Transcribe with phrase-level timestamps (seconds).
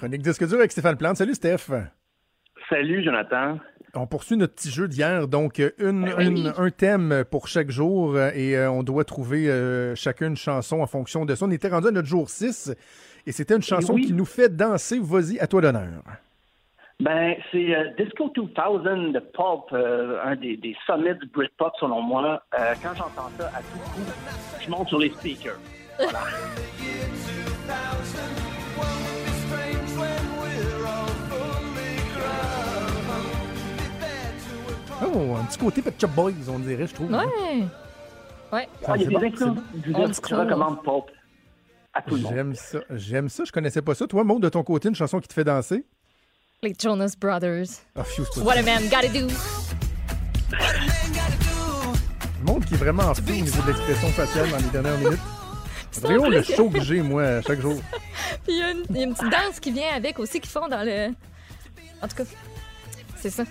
[0.00, 1.18] Chronique Disque dur avec Stéphane Plante.
[1.18, 1.70] Salut Steph.
[2.70, 3.58] Salut Jonathan.
[3.94, 6.26] On poursuit notre petit jeu d'hier, donc une, Ben oui.
[6.26, 10.36] une- un thème pour chaque jour euh, et euh, on doit trouver euh, chacun une
[10.36, 11.44] chanson en fonction de ça.
[11.44, 12.74] On était rendu à notre jour 6
[13.26, 14.06] et c'était une chanson oui.
[14.06, 14.98] qui nous fait danser.
[15.02, 16.02] Vas-y, à toi l'honneur.
[17.00, 22.00] Ben, c'est euh, Disco 2000 de Pulp, euh, un des, des sommets du Britpop selon
[22.00, 22.42] moi.
[22.58, 24.00] Euh, quand j'entends ça à tout coup,
[24.64, 25.58] je monte sur les speakers.
[25.98, 26.20] Voilà.
[35.02, 37.10] Oh, un petit côté Pet Shop Boys, on dirait, je trouve.
[37.10, 37.18] Ouais.
[38.52, 38.68] Ouais.
[38.86, 39.58] Ah, il y a c'est des influences.
[39.84, 40.40] Je, Old je school.
[40.40, 41.04] recommande Pulp
[41.94, 42.32] à tout le monde.
[42.34, 42.78] J'aime ça.
[42.90, 43.44] J'aime ça.
[43.44, 44.06] Je connaissais pas ça.
[44.06, 45.84] Toi, Maud, de ton côté, une chanson qui te fait danser?
[46.62, 47.66] Les Jonas Brothers.
[47.96, 49.26] Ah, phew, c'est pas What a man gotta do.
[52.44, 55.20] Maud qui est vraiment en fou au niveau de l'expression faciale dans les dernières minutes.
[55.92, 57.74] C'est Vraiment en le show que j'ai, moi, chaque jour.
[58.44, 60.40] Puis il y, a une- il y a une petite danse qui vient avec aussi
[60.40, 61.08] qu'ils font dans le.
[62.02, 62.24] En tout cas,
[63.16, 63.44] c'est ça.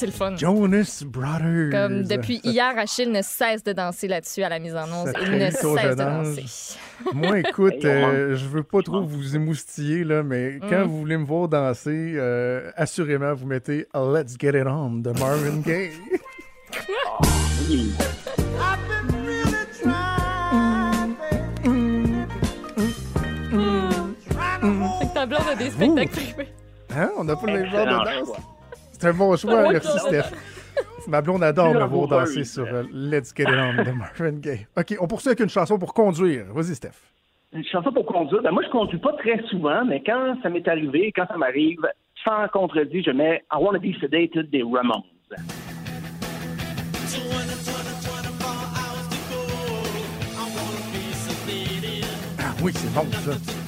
[0.00, 0.34] C'est le fun.
[0.34, 1.68] Jonas Brothers.
[1.72, 5.12] Comme depuis hier, Achille ne cesse de danser là-dessus à la mise en onde.
[5.26, 6.78] Il ne cesse de danser.
[7.12, 10.88] Moi, écoute, euh, je veux pas trop vous émoustiller, là, mais quand Mm.
[10.88, 15.60] vous voulez me voir danser, euh, assurément, vous mettez Let's Get It On de Marvin
[15.66, 15.90] Gaye.
[17.68, 17.92] Oui.
[24.98, 26.48] Fait que ta blonde a des spectacles privés.
[26.94, 27.10] Hein?
[27.16, 27.90] On n'a pas le même genre de
[28.24, 28.36] danse?
[29.00, 29.98] C'est un bon choix, merci.
[29.98, 30.30] Steph.
[31.08, 34.66] Ma blonde adore me voir danser sur euh, Let's Get It On de Marvin Gaye.
[34.76, 36.44] OK, on poursuit avec une chanson pour conduire.
[36.52, 37.00] Vas-y, Steph.
[37.54, 38.42] Une chanson pour conduire.
[38.42, 41.80] Ben, moi, je conduis pas très souvent, mais quand ça m'est arrivé, quand ça m'arrive,
[42.22, 45.00] sans contredit, je mets I Wanna Be Sedated des Ramones.
[52.38, 53.59] Ah oui, c'est bon, ça.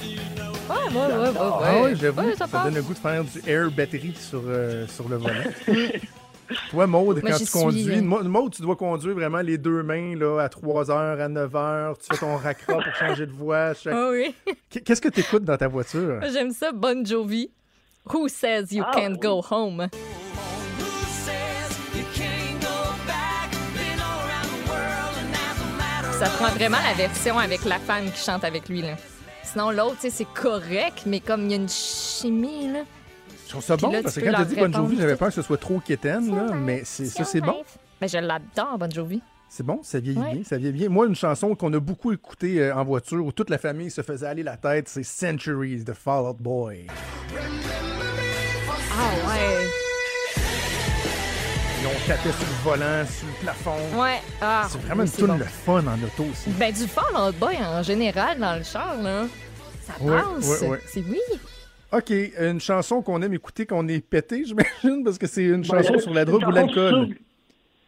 [0.73, 1.33] Ouais, ouais, ouais, ouais.
[1.39, 2.63] Ah oui, j'avoue, Ouais, ça, ça passe.
[2.65, 5.33] donne le goût de faire du air batterie sur, euh, sur le volant.
[6.69, 10.15] Toi, Maude, Moi, quand j'y tu conduis, Maude, tu dois conduire vraiment les deux mains
[10.15, 11.95] là, à 3h, à 9h.
[11.99, 13.73] Tu fais ton racra pour changer de voix.
[13.73, 14.35] chaque- Ah oui.
[14.69, 16.19] Qu- Qu'est-ce que tu écoutes dans ta voiture?
[16.31, 17.49] J'aime ça, Bon Jovi.
[18.13, 19.19] Who says you Ah, can't oui.
[19.19, 19.87] go home?
[26.19, 28.81] Ça prend vraiment la version avec la femme qui chante avec lui.
[28.81, 28.95] Là.
[29.53, 32.79] Sinon, l'autre, c'est correct, mais comme il y a une chimie, là.
[33.45, 35.27] Je trouve ça bon là, parce que quand tu leur dit Bon Jovi, j'avais peur
[35.27, 37.61] que ce soit trop quétaine, là, mais c'est, ça, c'est bon.
[38.01, 39.21] Ben, je l'adore, Bon Jovi.
[39.49, 40.33] C'est bon, ça vieillit Ouais.
[40.33, 40.89] bien, ça vieillit bien.
[40.89, 44.01] Moi, une chanson qu'on a beaucoup écoutée euh, en voiture où toute la famille se
[44.01, 46.87] faisait aller la tête, c'est Centuries de Fall Out Boy.
[48.91, 49.67] Ah ouais.
[51.83, 53.99] Et on tapait sur le volant, sur le plafond.
[54.01, 54.19] Ouais.
[54.41, 55.37] Ah, C'est vraiment oui, une tune bon.
[55.37, 56.49] le fun en auto aussi.
[56.51, 59.25] Ben, du Fall Out Boy en général dans le char, là.
[59.81, 60.61] Ça passe.
[60.61, 60.79] ouais, ouais.
[60.85, 61.19] C'est oui.
[61.91, 65.83] OK, une chanson qu'on aime écouter, qu'on est pété, j'imagine, parce que c'est une Ben,
[65.83, 67.07] chanson sur la drogue ou l'alcool.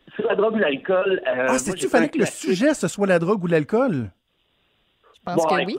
[0.08, 1.22] Sur, sur la drogue ou l'alcool.
[1.28, 4.12] euh, Ah, c'est-tu fallait pas que le sujet, ce soit la drogue ou l'alcool?
[5.16, 5.78] Je pense Bon, que oui.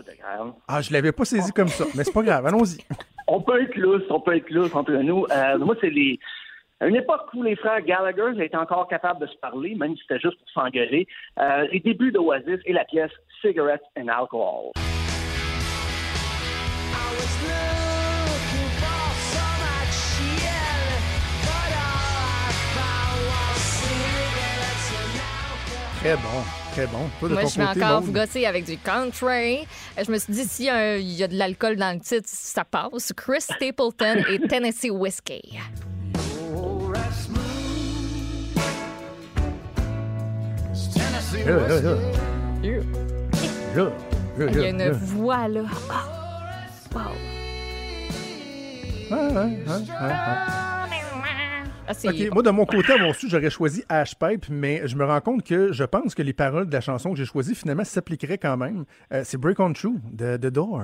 [0.67, 2.79] Ah, je l'avais pas saisi comme ça, mais c'est pas grave, allons-y.
[3.29, 5.27] On peut être lousse, on peut être lousse entre nous.
[5.31, 6.19] Euh, moi, c'est les.
[6.81, 10.03] À une époque où les frères Gallagher étaient encore capables de se parler, même si
[10.03, 11.07] c'était juste pour s'engueuler,
[11.41, 13.11] euh, les débuts d'Oasis et la pièce
[13.41, 14.73] Cigarettes and Alcohol.
[26.01, 26.21] Très bon,
[26.73, 26.99] très bon.
[27.19, 28.05] Toi, de Moi, ton je vais côté, encore Maude?
[28.05, 29.67] vous gosser avec du country.
[30.03, 33.13] Je me suis dit, s'il y, y a de l'alcool dans le titre, ça passe.
[33.17, 35.43] Chris Stapleton et Tennessee Whiskey.
[41.47, 41.53] Il
[44.57, 45.61] y a une voix, là.
[46.93, 47.01] Wow.
[49.11, 50.87] Ah, ah, ah, ah, ah.
[51.89, 54.89] Ah, c'est OK, moi, de mon côté, à mon su, j'aurais choisi Ash Pipe, mais
[54.89, 57.25] je me rends compte que je pense que les paroles de la chanson que j'ai
[57.25, 58.85] choisie, finalement, s'appliqueraient quand même.
[59.13, 60.83] Euh, c'est Break On True de The Doors.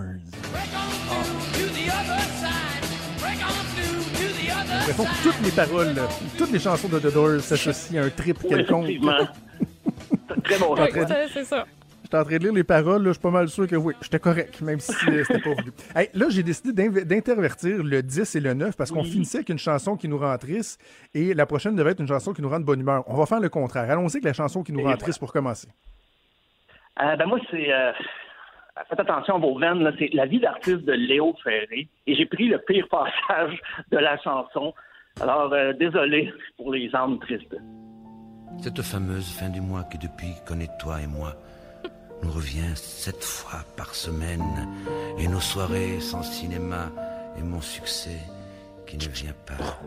[4.70, 5.94] L'impression que toutes les paroles,
[6.38, 8.86] toutes les chansons de The Doors s'associent à un trip Oui, quelconque.
[10.44, 10.90] Très bon Ouais,
[11.32, 11.64] c'est ça.
[12.04, 13.94] J'étais en train de lire les paroles, là, je suis pas mal sûr que oui,
[14.02, 15.72] j'étais correct, même si euh, c'était pas voulu.
[15.94, 19.58] Hey, là, j'ai décidé d'intervertir le 10 et le 9 parce qu'on finissait avec une
[19.58, 20.78] chanson qui nous rend triste
[21.14, 23.02] et la prochaine devait être une chanson qui nous rend de bonne humeur.
[23.06, 23.88] On va faire le contraire.
[23.90, 24.98] Allons-y avec la chanson qui nous Et rend voilà.
[24.98, 25.68] triste pour commencer.
[27.00, 27.72] Euh, ben moi, c'est.
[27.72, 27.92] euh,
[28.90, 31.88] faites attention à vos veines, c'est la vie d'artiste de Léo Ferré.
[32.06, 33.58] Et j'ai pris le pire passage
[33.90, 34.74] de la chanson.
[35.20, 37.56] Alors, euh, désolé pour les âmes tristes.
[38.60, 41.36] Cette fameuse fin du mois qui depuis connaît toi et moi
[42.22, 44.68] nous revient sept fois par semaine
[45.18, 46.90] et nos soirées sans cinéma
[47.38, 48.18] et mon succès
[48.86, 49.80] qui ne vient pas.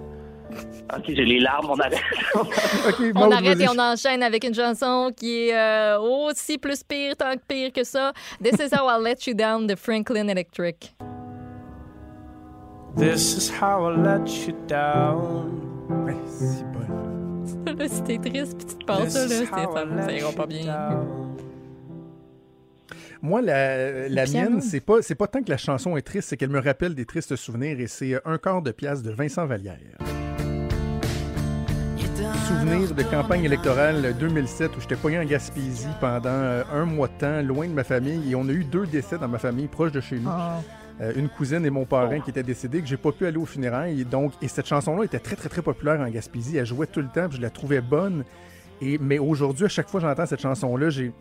[0.96, 2.02] OK, j'ai les larmes, on arrête.
[3.16, 7.34] On arrête et on enchaîne avec une chanson qui est euh, aussi plus pire, tant
[7.34, 8.14] que pire que ça.
[8.42, 10.96] This is how I let you down de Franklin Electric.
[12.96, 15.62] This is how I let you down.
[15.90, 16.16] Ouais,
[16.74, 17.25] bon.
[17.66, 21.06] Là, si t'es triste puis tu te passes ça, là, ça ira pas bien.
[23.22, 26.38] Moi, la, la mienne, c'est pas, c'est pas tant que la chanson est triste, c'est
[26.38, 29.46] qu'elle me rappelle des tristes souvenirs et c'est euh, un quart de pièce de Vincent
[29.46, 29.80] Vallière.
[32.48, 37.14] Souvenir de campagne électorale 2007 où j'étais pogné en Gaspésie pendant euh, un mois de
[37.18, 39.92] temps, loin de ma famille, et on a eu deux décès dans ma famille, proches
[39.92, 40.30] de chez nous.
[40.30, 40.62] Oh.
[41.02, 43.46] Euh, une cousine et mon parrain qui étaient décédés, que j'ai pas pu aller au
[43.46, 44.02] funérailles.
[44.02, 46.58] Et donc, et cette chanson-là était très, très, très populaire en Gaspésie.
[46.58, 48.24] Elle jouait tout le temps, puis je la trouvais bonne.
[48.82, 51.12] Et, mais aujourd'hui, à chaque fois que j'entends cette chanson-là, j'ai.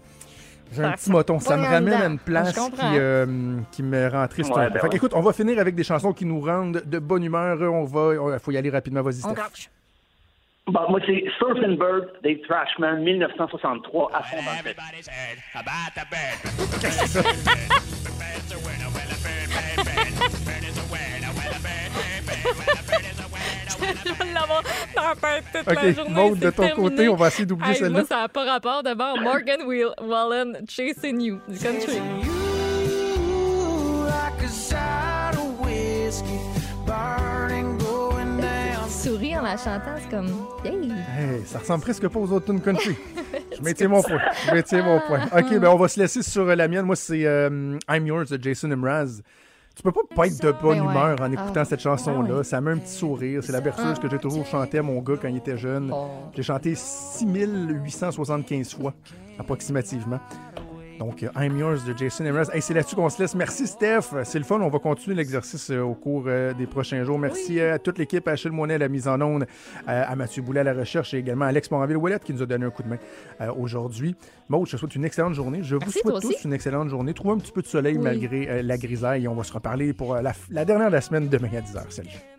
[0.72, 4.26] J'ai un petit moton, ça me ramène à une place qui, euh, qui me rend
[4.26, 4.50] triste.
[4.50, 4.88] Ouais, ben fait ouais.
[4.88, 7.60] qu'écoute, on va finir avec des chansons qui nous rendent de bonne humeur.
[7.70, 9.02] On va, il faut y aller rapidement.
[9.02, 9.20] Vas-y.
[10.66, 14.74] Bon, moi, c'est Surfing Bird, Dave Trashman, 1963, à fond dans le
[24.04, 24.62] Je vais l'avoir
[24.94, 26.10] dans la tête toute la OK, journée.
[26.14, 26.88] Maud, de ton terminé.
[26.90, 27.98] côté, on va essayer d'oublier Hey, celle-là.
[27.98, 28.82] Moi, ça n'a pas rapport.
[28.82, 31.98] D'abord, Morgan Will- Wallen, Chasing You, du country.
[38.88, 40.28] Souris en la chantant, c'est comme.
[40.64, 40.90] Yay!
[41.18, 42.96] Hey, ça ressemble presque pas aux autres tunes country.
[43.56, 44.20] Je maintiens mon point.
[44.46, 45.20] Je maintiens mon point.
[45.36, 46.86] OK, ben on va se laisser sur euh, la mienne.
[46.86, 49.20] Moi, c'est euh, I'm Yours de Jason Mraz.
[49.76, 50.92] Tu peux pas pas être de bonne Ben ouais.
[50.92, 51.64] humeur en écoutant Ah.
[51.64, 52.28] cette chanson-là.
[52.30, 52.44] Ah ouais.
[52.44, 53.42] Ça met un petit sourire.
[53.44, 55.92] C'est la berceuse que j'ai toujours chanté à mon gars quand il était jeune.
[56.32, 58.94] J'ai chanté 6875 fois,
[59.38, 60.20] approximativement.
[60.98, 62.50] Donc, euh, I'm Yours de Jason Mraz.
[62.52, 63.34] Hey, c'est là-dessus qu'on se laisse.
[63.34, 64.14] Merci, Steph.
[64.24, 64.60] C'est le fun.
[64.60, 67.18] On va continuer l'exercice euh, au cours euh, des prochains jours.
[67.18, 70.42] Merci à toute l'équipe, à Achille Moinet à la mise en onde, euh, à Mathieu
[70.42, 72.82] Boulet à la recherche et également à Alex Moranville-Ouellette qui nous a donné un coup
[72.82, 72.98] de main
[73.58, 74.14] aujourd'hui.
[74.48, 75.60] Maud, je te souhaite une excellente journée.
[75.62, 77.12] Je vous souhaite tous une excellente journée.
[77.12, 78.02] Trouvez un petit peu de soleil Oui.
[78.04, 81.28] malgré la grisaille et on va se reparler pour la, la dernière de la semaine
[81.28, 81.90] demain à 10h.
[81.90, 82.33] Salut.